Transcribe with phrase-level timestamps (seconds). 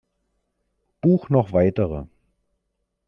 [1.01, 2.07] Buch noch weitere.